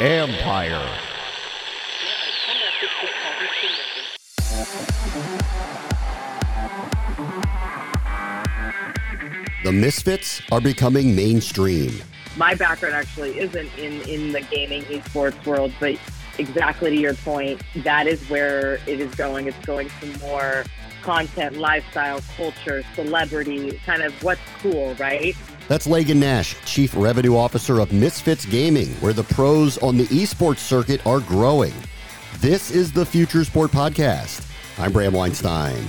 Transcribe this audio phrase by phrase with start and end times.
[0.00, 0.98] Empire.
[9.62, 12.02] The Misfits are becoming mainstream.
[12.36, 15.96] My background actually isn't in, in the gaming esports world, but
[16.38, 19.46] exactly to your point, that is where it is going.
[19.46, 20.64] It's going to more
[21.04, 25.36] content, lifestyle, culture, celebrity, kind of what's cool, right?
[25.68, 30.58] That's Lagan Nash, Chief Revenue Officer of Misfits Gaming, where the pros on the esports
[30.58, 31.74] circuit are growing.
[32.38, 34.50] This is the Future Sport Podcast.
[34.78, 35.86] I'm Bram Weinstein.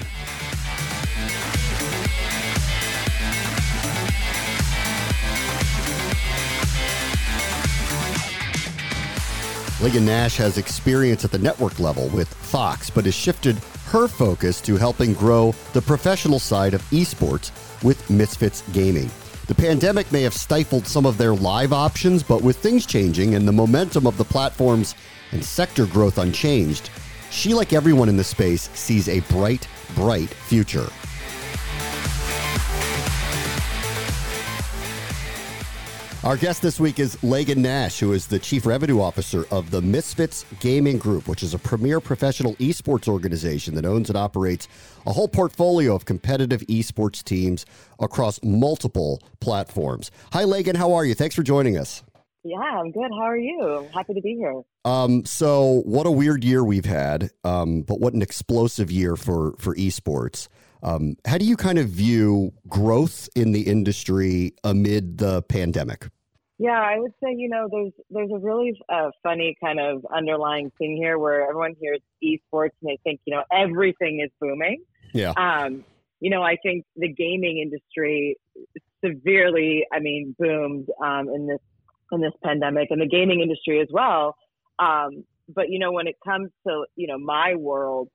[9.81, 14.61] Lagan Nash has experience at the network level with Fox, but has shifted her focus
[14.61, 17.51] to helping grow the professional side of esports
[17.83, 19.09] with Misfits Gaming.
[19.47, 23.47] The pandemic may have stifled some of their live options, but with things changing and
[23.47, 24.95] the momentum of the platforms
[25.31, 26.89] and sector growth unchanged,
[27.29, 30.89] she, like everyone in the space, sees a bright, bright future.
[36.25, 39.79] Our guest this week is Lagan Nash, who is the Chief Revenue Officer of the
[39.79, 44.67] Misfits Gaming Group, which is a premier professional esports organization that owns and operates
[45.05, 47.63] a whole portfolio of competitive esports teams
[47.99, 50.09] across multiple platforms.
[50.33, 50.75] Hi, Lagan.
[50.75, 51.13] How are you?
[51.13, 52.01] Thanks for joining us.
[52.43, 53.11] Yeah, I'm good.
[53.11, 53.87] How are you?
[53.93, 54.63] Happy to be here.
[54.83, 59.53] Um, so, what a weird year we've had, um, but what an explosive year for
[59.59, 60.47] for esports.
[60.81, 66.07] Um, how do you kind of view growth in the industry amid the pandemic?
[66.57, 70.71] Yeah, I would say you know there's there's a really uh, funny kind of underlying
[70.77, 74.83] thing here where everyone hears esports and they think you know everything is booming.
[75.13, 75.33] Yeah.
[75.37, 75.83] Um,
[76.21, 78.37] you know, I think the gaming industry
[79.03, 81.59] severely, I mean, boomed um, in this
[82.11, 84.35] in this pandemic, and the gaming industry as well.
[84.79, 88.09] Um, but you know, when it comes to you know my world,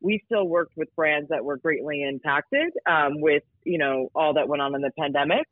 [0.00, 4.48] we still worked with brands that were greatly impacted um, with you know all that
[4.48, 5.46] went on in the pandemic.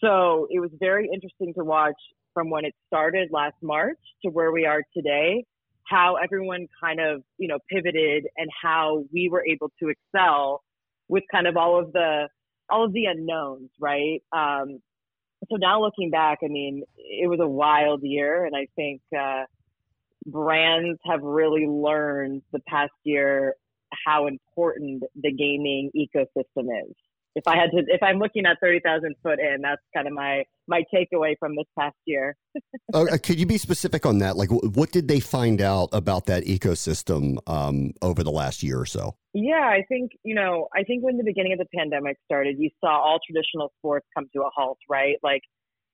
[0.00, 1.96] So it was very interesting to watch
[2.34, 5.44] from when it started last March to where we are today,
[5.86, 10.62] how everyone kind of, you know, pivoted and how we were able to excel
[11.08, 12.28] with kind of all of the,
[12.70, 14.22] all of the unknowns, right?
[14.32, 14.80] Um,
[15.50, 19.44] so now looking back, I mean, it was a wild year and I think, uh,
[20.26, 23.54] brands have really learned the past year
[24.06, 26.94] how important the gaming ecosystem is
[27.38, 30.42] if I had to, if I'm looking at 30,000 foot in, that's kind of my,
[30.66, 32.36] my takeaway from this past year.
[32.94, 34.36] uh, could you be specific on that?
[34.36, 38.86] Like, what did they find out about that ecosystem um, over the last year or
[38.86, 39.14] so?
[39.32, 42.70] Yeah, I think, you know, I think when the beginning of the pandemic started, you
[42.80, 45.16] saw all traditional sports come to a halt, right?
[45.22, 45.42] Like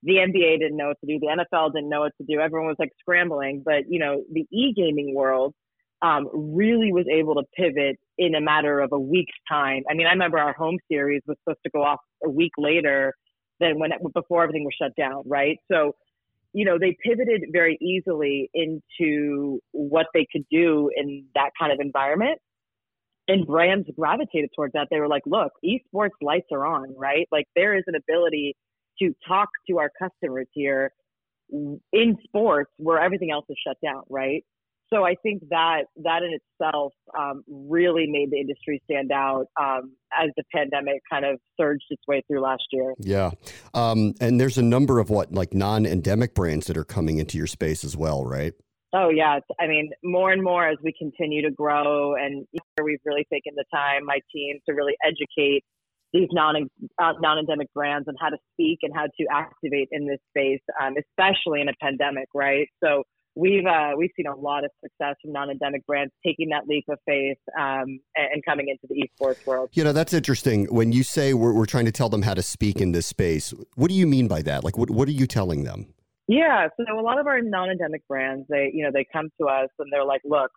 [0.01, 1.19] the NBA didn't know what to do.
[1.19, 2.39] The NFL didn't know what to do.
[2.39, 3.61] Everyone was like scrambling.
[3.63, 5.53] But, you know, the e gaming world
[6.01, 9.83] um, really was able to pivot in a matter of a week's time.
[9.89, 13.13] I mean, I remember our home series was supposed to go off a week later
[13.59, 15.57] than when before everything was shut down, right?
[15.71, 15.93] So,
[16.53, 21.79] you know, they pivoted very easily into what they could do in that kind of
[21.79, 22.39] environment.
[23.27, 24.87] And brands gravitated towards that.
[24.91, 27.27] They were like, look, esports lights are on, right?
[27.31, 28.55] Like there is an ability
[28.99, 30.91] to talk to our customers here
[31.49, 34.43] in sports where everything else is shut down, right?
[34.93, 39.95] So I think that that in itself um, really made the industry stand out um,
[40.17, 42.93] as the pandemic kind of surged its way through last year.
[42.99, 43.31] Yeah,
[43.73, 47.47] um, and there's a number of what like non-endemic brands that are coming into your
[47.47, 48.53] space as well, right?
[48.93, 52.45] Oh yeah, I mean more and more as we continue to grow, and
[52.83, 55.63] we've really taken the time, my team, to really educate
[56.13, 56.69] these non
[57.01, 60.93] uh, non-endemic brands on how to speak and how to activate in this space, um,
[60.97, 62.67] especially in a pandemic, right?
[62.83, 63.03] So
[63.35, 66.97] we've uh, we've seen a lot of success from non-endemic brands taking that leap of
[67.05, 69.69] faith um, and, coming into the esports world.
[69.73, 70.65] You know, that's interesting.
[70.65, 73.53] When you say we're, we're trying to tell them how to speak in this space,
[73.75, 74.63] what do you mean by that?
[74.63, 75.93] Like, what what are you telling them?
[76.27, 79.69] Yeah, so a lot of our non-endemic brands, they you know they come to us
[79.79, 80.51] and they're like, look,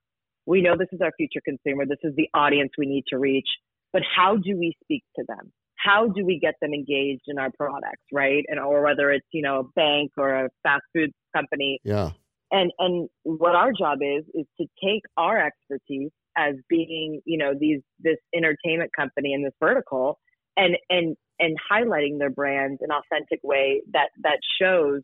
[0.47, 1.85] we know this is our future consumer.
[1.85, 3.49] This is the audience we need to reach,
[3.93, 5.52] but how do we speak to them?
[5.76, 8.44] How do we get them engaged in our products, right?
[8.49, 11.81] And or whether it's you know a bank or a fast food company.
[11.85, 12.11] Yeah
[12.50, 17.53] and and what our job is is to take our expertise as being you know
[17.59, 20.19] these this entertainment company in this vertical
[20.56, 25.03] and and and highlighting their brands in an authentic way that that shows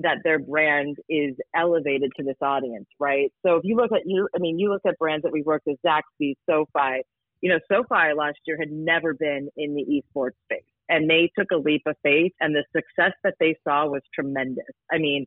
[0.00, 4.28] that their brand is elevated to this audience right so if you look at you
[4.34, 7.02] i mean you look at brands that we worked with zaxby's sofi
[7.40, 11.50] you know sofi last year had never been in the esports space and they took
[11.52, 14.64] a leap of faith, and the success that they saw was tremendous.
[14.90, 15.26] I mean,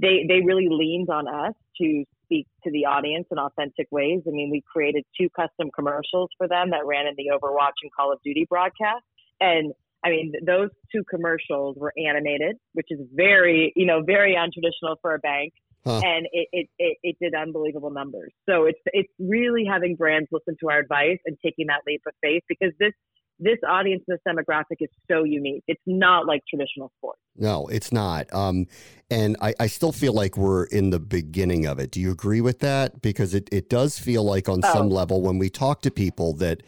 [0.00, 4.22] they they really leaned on us to speak to the audience in authentic ways.
[4.26, 7.92] I mean, we created two custom commercials for them that ran in the Overwatch and
[7.92, 9.04] Call of Duty broadcast,
[9.40, 9.72] and
[10.04, 15.14] I mean, those two commercials were animated, which is very, you know, very untraditional for
[15.14, 15.52] a bank.
[15.84, 16.00] Huh.
[16.04, 18.32] And it, it, it, it, did unbelievable numbers.
[18.46, 22.12] So it's it's really having brands listen to our advice and taking that leap of
[22.20, 22.92] faith because this
[23.40, 25.64] this audience, this demographic is so unique.
[25.66, 27.20] It's not like traditional sports.
[27.36, 28.32] No, it's not.
[28.32, 28.66] Um,
[29.10, 31.90] and I, I still feel like we're in the beginning of it.
[31.90, 33.00] Do you agree with that?
[33.00, 34.72] Because it, it does feel like on oh.
[34.72, 36.62] some level when we talk to people that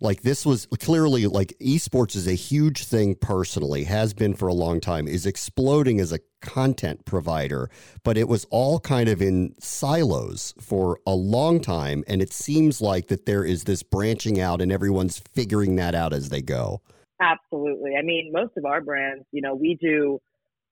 [0.00, 4.54] like this was clearly like esports is a huge thing personally has been for a
[4.54, 7.70] long time is exploding as a content provider
[8.02, 12.80] but it was all kind of in silos for a long time and it seems
[12.80, 16.80] like that there is this branching out and everyone's figuring that out as they go.
[17.20, 17.96] Absolutely.
[17.96, 20.20] I mean most of our brands you know we do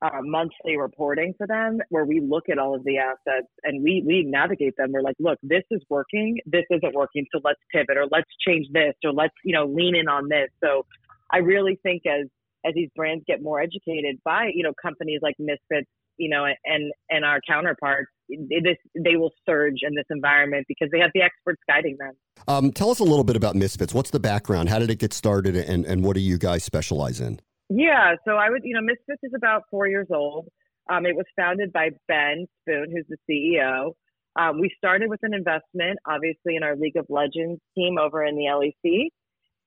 [0.02, 4.02] uh, monthly reporting for them where we look at all of the assets and we
[4.04, 4.90] we navigate them.
[4.92, 8.66] We're like, look, this is working, this isn't working, so let's pivot or let's change
[8.72, 10.48] this or let's you know lean in on this.
[10.62, 10.86] So
[11.32, 12.26] I really think as
[12.64, 16.92] as these brands get more educated by you know companies like Misfits, you know, and
[17.10, 21.62] and our counterparts, this they will surge in this environment because they have the experts
[21.68, 22.14] guiding them.
[22.48, 23.94] Um, tell us a little bit about Misfits.
[23.94, 24.68] What's the background?
[24.68, 27.40] How did it get started, and and what do you guys specialize in?
[27.74, 30.48] Yeah, so I would, you know, Misfits is about four years old.
[30.90, 33.92] Um, it was founded by Ben Spoont, who's the CEO.
[34.36, 38.36] Um, we started with an investment, obviously, in our League of Legends team over in
[38.36, 39.08] the LEC.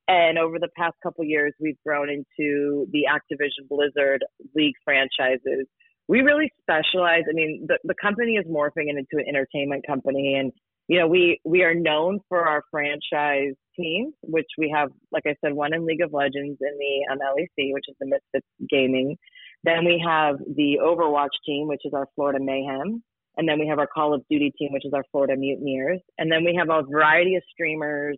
[0.08, 4.24] And over the past couple years, we've grown into the Activision Blizzard
[4.56, 5.66] League franchises.
[6.08, 7.24] We really specialize.
[7.28, 10.52] I mean, the, the company is morphing into an entertainment company, and
[10.88, 15.36] you know, we we are known for our franchise teams, which we have, like I
[15.44, 19.18] said, one in League of Legends in the um, LEC, which is the Misfits Gaming.
[19.64, 23.04] Then we have the Overwatch team, which is our Florida Mayhem.
[23.38, 26.00] And then we have our Call of Duty team, which is our Florida Mutineers.
[26.18, 28.18] And then we have a variety of streamers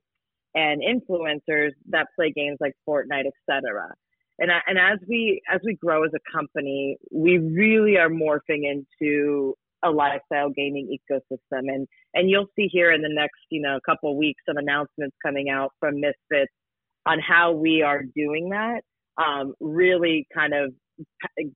[0.54, 3.94] and influencers that play games like Fortnite, etc.
[4.40, 9.56] And, and as we as we grow as a company, we really are morphing into
[9.88, 11.40] a lifestyle gaming ecosystem.
[11.74, 15.16] And and you'll see here in the next you know couple of weeks some announcements
[15.26, 16.52] coming out from Misfits
[17.06, 18.82] on how we are doing that.
[19.18, 20.74] Um, really kind of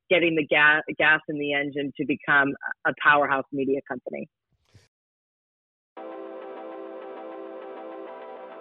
[0.09, 2.53] getting the gas gas in the engine to become
[2.85, 4.27] a powerhouse media company.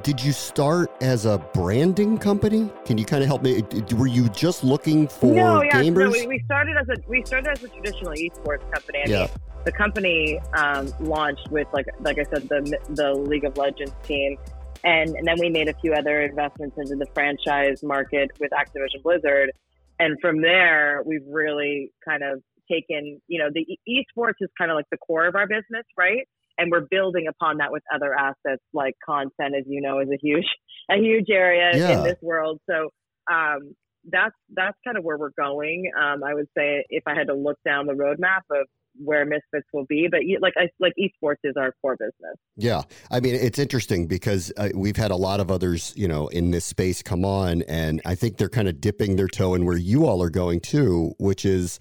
[0.03, 2.71] Did you start as a branding company?
[2.85, 3.63] Can you kind of help me?
[3.97, 6.05] Were you just looking for no, yeah, gamers?
[6.05, 9.01] No, we, we started as a we started as a traditional esports company.
[9.05, 9.19] I yeah.
[9.21, 9.29] Mean,
[9.65, 14.37] the company um, launched with like like I said the the League of Legends team,
[14.85, 19.03] and, and then we made a few other investments into the franchise market with Activision
[19.03, 19.53] Blizzard,
[19.99, 24.77] and from there we've really kind of taken you know the esports is kind of
[24.77, 26.27] like the core of our business, right?
[26.61, 30.19] And we're building upon that with other assets like content, as you know, is a
[30.21, 30.47] huge
[30.91, 31.99] a huge area yeah.
[31.99, 32.61] in this world.
[32.69, 32.91] So
[33.33, 33.75] um,
[34.11, 35.91] that's that's kind of where we're going.
[35.99, 38.67] Um, I would say if I had to look down the roadmap of
[38.97, 40.09] where Misfits will be.
[40.11, 42.37] But like like esports is our core business.
[42.57, 46.29] Yeah, I mean it's interesting because uh, we've had a lot of others, you know,
[46.29, 49.65] in this space come on, and I think they're kind of dipping their toe in
[49.65, 51.79] where you all are going too, which is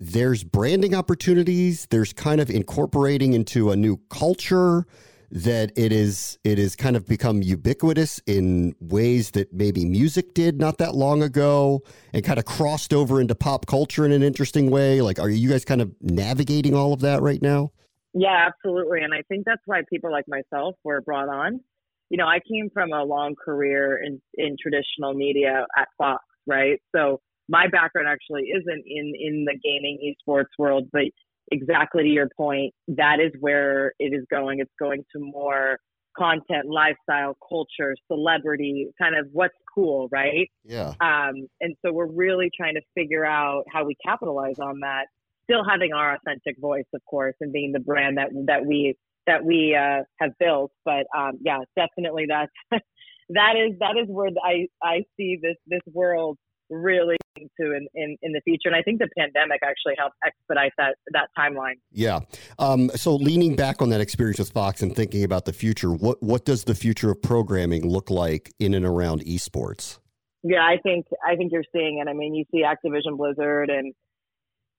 [0.00, 1.86] there's branding opportunities.
[1.90, 4.86] There's kind of incorporating into a new culture
[5.30, 10.58] that it is it is kind of become ubiquitous in ways that maybe music did
[10.58, 11.82] not that long ago
[12.12, 15.00] and kind of crossed over into pop culture in an interesting way.
[15.02, 17.70] Like are you guys kind of navigating all of that right now?
[18.12, 19.02] Yeah absolutely.
[19.02, 21.60] And i think that's why people like myself were brought on.
[22.08, 26.80] You know i came from a long career in in traditional media at fox right?
[26.94, 27.20] So
[27.50, 31.04] my background actually isn't in in the gaming esports world but
[31.50, 34.60] exactly to your point, that is where it is going.
[34.60, 35.78] It's going to more
[36.16, 40.50] content, lifestyle, culture, celebrity, kind of what's cool, right?
[40.64, 40.94] Yeah.
[41.00, 45.06] Um, and so we're really trying to figure out how we capitalize on that,
[45.44, 49.44] still having our authentic voice, of course, and being the brand that that we that
[49.44, 50.72] we uh, have built.
[50.84, 52.52] But um, yeah, definitely that's
[53.30, 56.38] that is that is where I I see this this world
[56.70, 57.16] really
[57.58, 58.68] to in, in, in the future.
[58.68, 61.74] And I think the pandemic actually helped expedite that that timeline.
[61.92, 62.20] Yeah.
[62.58, 66.22] Um, so leaning back on that experience with Fox and thinking about the future, what
[66.22, 69.98] what does the future of programming look like in and around esports?
[70.42, 72.08] Yeah, I think I think you're seeing it.
[72.08, 73.94] I mean, you see Activision Blizzard and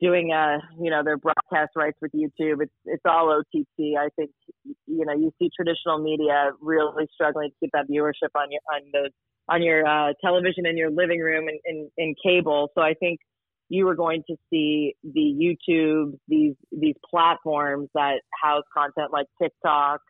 [0.01, 2.61] doing uh you know their broadcast rights with YouTube.
[2.61, 3.97] It's it's all OTT.
[3.99, 4.31] I think
[4.87, 8.81] you know you see traditional media really struggling to keep that viewership on your on
[8.93, 9.09] the
[9.49, 12.69] on your uh, television in your living room and in, in cable.
[12.75, 13.19] So I think
[13.69, 15.19] you are going to see the
[15.69, 20.01] YouTube, these these platforms that house content like TikTok,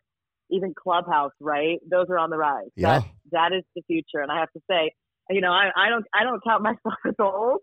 [0.50, 1.78] even Clubhouse, right?
[1.90, 2.70] Those are on the rise.
[2.76, 3.00] Yeah.
[3.00, 4.20] That, that is the future.
[4.20, 4.92] And I have to say,
[5.30, 7.60] you know, I, I don't I don't count myself as old,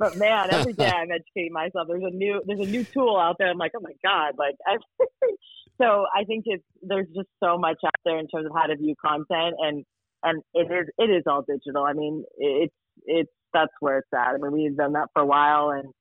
[0.00, 1.86] but man, every day I'm educating myself.
[1.86, 3.48] There's a new there's a new tool out there.
[3.48, 4.56] I'm like, oh my god, like
[5.80, 8.76] so I think it's there's just so much out there in terms of how to
[8.76, 9.84] view content and
[10.22, 11.84] and it is it is all digital.
[11.84, 14.34] I mean, it's it's that's where it's at.
[14.34, 15.92] I mean, we've done that for a while, and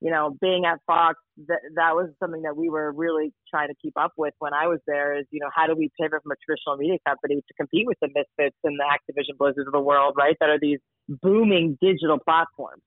[0.00, 1.18] you know, being at Fox,
[1.48, 4.66] that that was something that we were really trying to keep up with when I
[4.66, 5.18] was there.
[5.18, 7.98] Is you know, how do we pivot from a traditional media company to compete with
[8.00, 10.36] the Misfits and the Activision Blizzards of the world, right?
[10.40, 12.82] That are these booming digital platforms.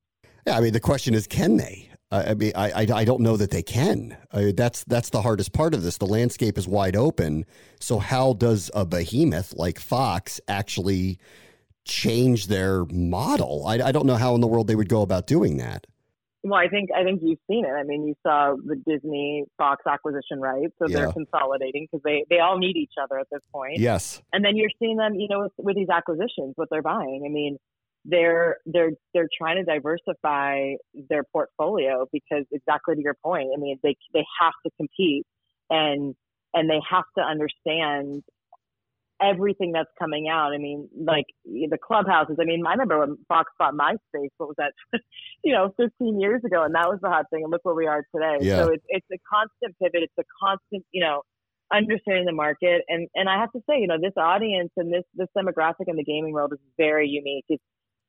[0.45, 1.89] Yeah, I mean, the question is, can they?
[2.11, 4.15] Uh, I mean, I, I, I don't know that they can.
[4.31, 5.97] Uh, that's that's the hardest part of this.
[5.97, 7.45] The landscape is wide open.
[7.79, 11.17] So how does a behemoth like Fox actually
[11.85, 13.65] change their model?
[13.65, 15.87] I, I don't know how in the world they would go about doing that.
[16.45, 17.69] Well, I think I think you've seen it.
[17.71, 20.67] I mean, you saw the Disney Fox acquisition, right?
[20.77, 20.97] So Yeah.
[20.97, 23.79] they're consolidating because they they all need each other at this point.
[23.79, 24.21] Yes.
[24.33, 27.23] And then you're seeing them, you know, with, with these acquisitions, what they're buying.
[27.25, 27.57] I mean,
[28.05, 30.73] they're they're they're trying to diversify
[31.09, 33.49] their portfolio because exactly to your point.
[33.55, 35.25] I mean, they they have to compete
[35.69, 36.15] and
[36.53, 38.23] and they have to understand
[39.21, 40.53] everything that's coming out.
[40.53, 42.37] I mean, like the clubhouses.
[42.39, 44.29] I mean, I remember when Fox bought MySpace.
[44.37, 44.73] What was that?
[45.43, 47.43] you know, 15 years ago, and that was the hot thing.
[47.43, 48.37] And look where we are today.
[48.41, 48.63] Yeah.
[48.63, 50.03] So it's it's a constant pivot.
[50.03, 51.21] It's a constant, you know,
[51.73, 52.83] understanding the market.
[52.87, 55.95] And and I have to say, you know, this audience and this this demographic in
[55.95, 57.45] the gaming world is very unique.
[57.49, 57.63] It's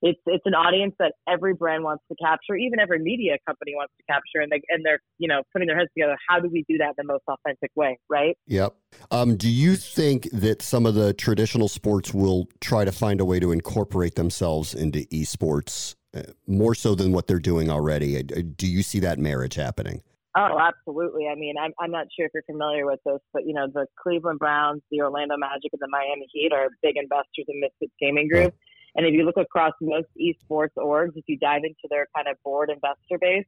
[0.05, 3.95] it's it's an audience that every brand wants to capture, even every media company wants
[3.97, 6.17] to capture, and they and they're you know putting their heads together.
[6.29, 8.37] How do we do that in the most authentic way, right?
[8.47, 8.75] Yep.
[9.11, 13.25] Um, do you think that some of the traditional sports will try to find a
[13.25, 18.19] way to incorporate themselves into esports uh, more so than what they're doing already?
[18.19, 20.03] Uh, Do you see that marriage happening?
[20.37, 21.29] Oh, absolutely.
[21.33, 23.87] I mean, I'm I'm not sure if you're familiar with this, but you know, the
[24.03, 28.29] Cleveland Browns, the Orlando Magic, and the Miami Heat are big investors in Misfits Gaming
[28.29, 28.55] Group.
[28.97, 32.37] And if you look across most esports orgs, if you dive into their kind of
[32.43, 33.45] board investor base,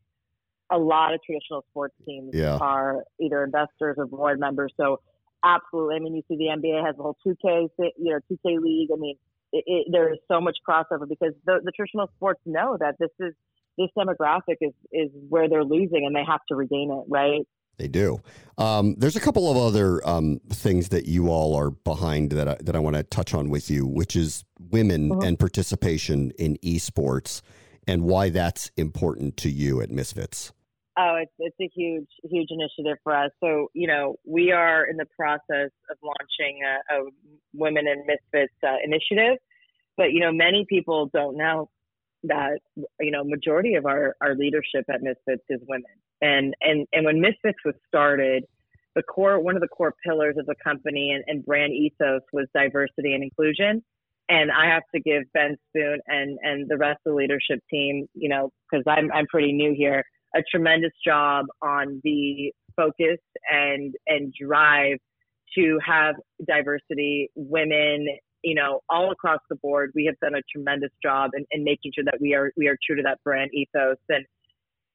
[0.70, 2.58] a lot of traditional sports teams Yeah.
[2.60, 4.72] are either investors or board members.
[4.76, 5.00] So
[5.44, 5.96] absolutely.
[5.96, 8.90] I mean, you see the NBA has a whole 2K, you know, 2K league.
[8.92, 9.16] I mean,
[9.52, 13.10] it, it, there is so much crossover because the, the traditional sports know that this
[13.20, 13.32] is
[13.78, 17.46] this demographic is is where they're losing and they have to regain it, right?
[17.78, 18.20] They do.
[18.58, 22.56] Um, there's a couple of other um, things that you all are behind that I,
[22.62, 25.26] that I want to touch on with you, which is women Mhm.
[25.26, 27.42] and participation in esports
[27.86, 30.52] and why that's important to you at Misfits.
[30.98, 33.30] Oh, it's it's a huge huge initiative for us.
[33.40, 37.10] So you know we are in the process of launching a, a
[37.52, 39.36] Women in Misfits uh, initiative,
[39.98, 41.68] but you know many people don't know
[42.24, 42.60] that
[42.98, 45.84] you know majority of our our leadership at Misfits is women,
[46.20, 48.44] and and and when Misfits was started,
[48.94, 52.46] the core one of the core pillars of the company and, and brand ethos was
[52.54, 53.82] diversity and inclusion.
[54.28, 58.08] And I have to give Ben Spoont and and the rest of the leadership team,
[58.14, 60.04] you know, because I'm I'm pretty new here
[60.36, 63.18] a tremendous job on the focus
[63.50, 64.98] and and drive
[65.56, 68.06] to have diversity, women,
[68.42, 69.92] you know, all across the board.
[69.94, 72.76] We have done a tremendous job in, in making sure that we are we are
[72.84, 73.96] true to that brand ethos.
[74.08, 74.26] And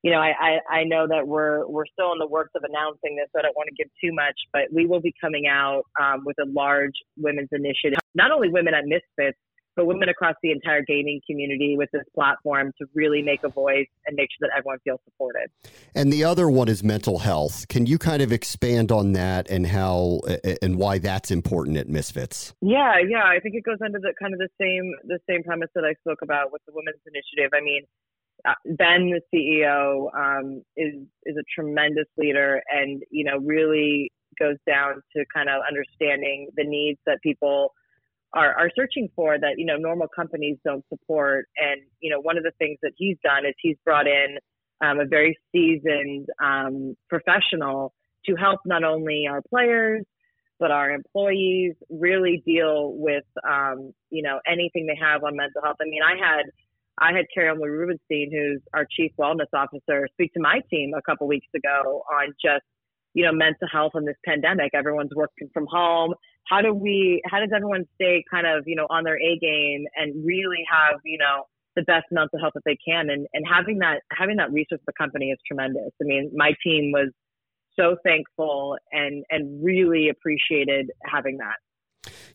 [0.03, 3.15] you know, I, I, I know that we're we're still in the works of announcing
[3.17, 5.83] this, so I don't want to give too much, but we will be coming out
[6.01, 7.99] um, with a large women's initiative.
[8.15, 9.37] Not only women at Misfits,
[9.75, 13.87] but women across the entire gaming community with this platform to really make a voice
[14.05, 15.49] and make sure that everyone feels supported.
[15.95, 17.67] And the other one is mental health.
[17.69, 20.21] Can you kind of expand on that and how
[20.61, 22.53] and why that's important at Misfits?
[22.61, 25.69] Yeah, yeah, I think it goes under the kind of the same the same premise
[25.75, 27.51] that I spoke about with the women's initiative.
[27.53, 27.83] I mean,
[28.65, 30.95] Ben, the CEO, um, is
[31.25, 36.63] is a tremendous leader, and you know, really goes down to kind of understanding the
[36.63, 37.73] needs that people
[38.33, 41.47] are, are searching for that you know normal companies don't support.
[41.57, 44.37] And you know, one of the things that he's done is he's brought in
[44.81, 47.93] um, a very seasoned um, professional
[48.25, 50.03] to help not only our players
[50.61, 55.77] but our employees really deal with um, you know anything they have on mental health.
[55.81, 56.45] I mean, I had
[56.99, 61.01] I had Carol Marie Rubenstein, who's our chief wellness officer, speak to my team a
[61.01, 62.63] couple weeks ago on just
[63.13, 64.71] you know mental health in this pandemic.
[64.73, 66.13] Everyone's working from home.
[66.47, 67.21] How do we?
[67.29, 70.99] How does everyone stay kind of you know on their A game and really have
[71.05, 71.45] you know
[71.75, 73.09] the best mental health that they can?
[73.09, 75.91] And and having that having that resource the company is tremendous.
[76.01, 77.11] I mean, my team was
[77.79, 81.55] so thankful and and really appreciated having that.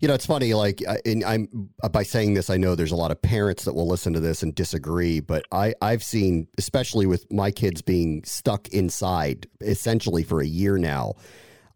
[0.00, 0.54] You know, it's funny.
[0.54, 3.88] Like, and I'm by saying this, I know there's a lot of parents that will
[3.88, 5.20] listen to this and disagree.
[5.20, 10.78] But I, I've seen, especially with my kids being stuck inside essentially for a year
[10.78, 11.14] now,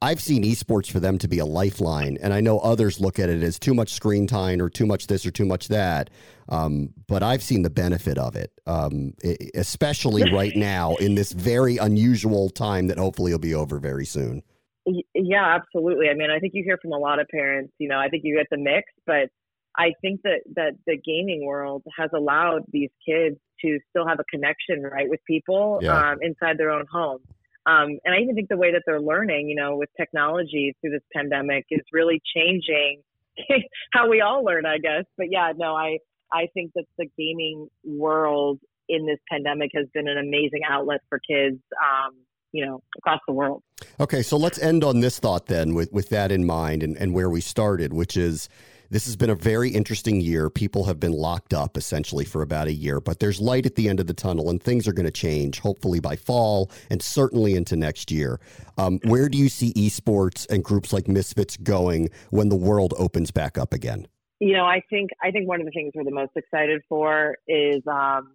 [0.03, 3.29] I've seen esports for them to be a lifeline, and I know others look at
[3.29, 6.09] it as too much screen time or too much this or too much that.
[6.49, 9.13] Um, but I've seen the benefit of it, um,
[9.55, 14.43] especially right now in this very unusual time that hopefully will be over very soon.
[14.87, 16.09] Yeah, absolutely.
[16.09, 17.73] I mean, I think you hear from a lot of parents.
[17.79, 19.29] You know, I think you get the mix, but
[19.77, 24.25] I think that that the gaming world has allowed these kids to still have a
[24.25, 26.13] connection, right, with people yeah.
[26.13, 27.21] um, inside their own home.
[27.67, 30.93] Um, and I even think the way that they're learning, you know, with technology through
[30.93, 33.03] this pandemic is really changing
[33.93, 35.05] how we all learn, I guess.
[35.19, 35.99] But yeah, no, I,
[36.33, 41.21] I think that the gaming world in this pandemic has been an amazing outlet for
[41.21, 42.15] kids, um,
[42.53, 43.63] you know, across the world.
[43.99, 47.15] Okay, so let's end on this thought then with, with that in mind and, and
[47.15, 48.49] where we started, which is
[48.91, 50.51] this has been a very interesting year.
[50.51, 53.89] People have been locked up essentially for about a year, but there's light at the
[53.89, 57.55] end of the tunnel and things are going to change, hopefully by fall and certainly
[57.55, 58.41] into next year.
[58.79, 63.31] Um, where do you see esports and groups like Misfits going when the world opens
[63.31, 64.09] back up again?
[64.41, 67.37] You know, I think I think one of the things we're the most excited for
[67.47, 68.33] is um,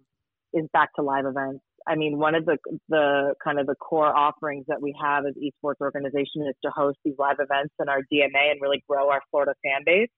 [0.54, 1.60] is back to live events.
[1.86, 5.34] I mean, one of the the kind of the core offerings that we have as
[5.34, 9.20] esports organization is to host these live events in our DMA and really grow our
[9.30, 10.08] Florida fan base.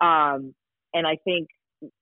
[0.00, 0.54] Um,
[0.92, 1.48] and I think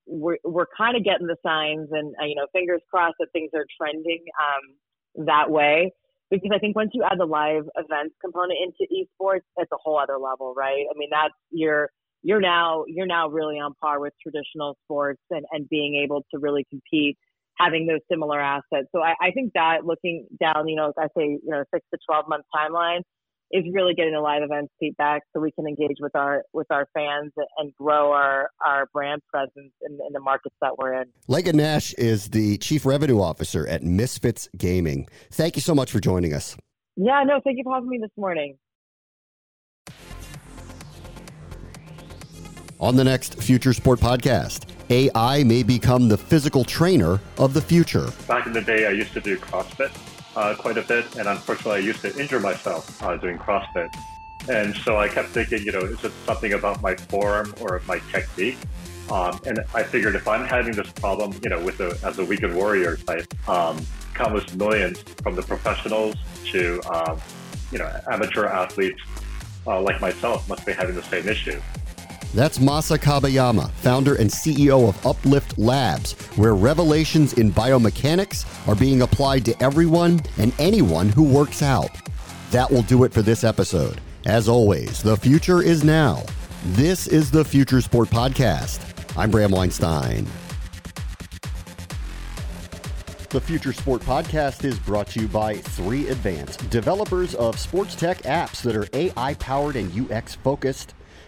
[0.07, 3.51] we're we're kind of getting the signs, and uh, you know, fingers crossed that things
[3.55, 5.93] are trending um, that way.
[6.31, 9.99] Because I think once you add the live events component into esports, it's a whole
[9.99, 10.87] other level, right?
[10.91, 11.91] I mean, that's you're
[12.23, 16.41] you're now you're now really on par with traditional sports and, and being able to
[16.41, 17.19] really compete
[17.59, 18.89] having those similar assets.
[18.95, 21.99] So I, I think that looking down, you know, I say, you know, six to
[22.09, 23.01] 12 month timeline,
[23.51, 26.89] is really getting the live events feedback so we can engage with our with our
[26.93, 31.05] fans and grow our our brand presence in, in the markets that we're in.
[31.29, 35.09] Lagan Nash is the chief revenue officer at Misfits Gaming.
[35.31, 36.57] Thank you so much for joining us.
[36.97, 38.57] Yeah, no, thank you for having me this morning.
[42.85, 48.13] On the next Future Sport podcast, AI may become the physical trainer of the future.
[48.29, 49.91] Back in the day, I used to do CrossFit
[50.37, 53.89] uh, quite a bit, and unfortunately, I used to injure myself uh, doing CrossFit.
[54.51, 58.01] And so I kept thinking, you know, is it something about my form or my
[58.13, 58.59] technique?
[59.11, 62.25] Um, and I figured if I'm having this problem, you know, with a, as a
[62.27, 63.81] weekend warrior type, um,
[64.13, 66.17] countless millions from the professionals
[66.53, 67.19] to, um,
[67.73, 69.01] you know, amateur athletes
[69.67, 71.59] uh, like myself must be having the same issue.
[72.35, 79.03] That's Masa Kabayama, founder and CEO of Uplift Labs, where revelations in biomechanics are being
[79.03, 81.93] applied to everyone and anyone who works out.
[82.51, 84.01] That will do it for this episode.
[84.27, 86.25] As always, the future is now.
[86.65, 88.81] This is the Future Sport Podcast.
[89.17, 90.27] I'm Bram Weinstein.
[93.29, 98.23] The Future Sport Podcast is brought to you by 3 Advance, developers of sports tech
[98.23, 100.95] apps that are AI powered and UX focused.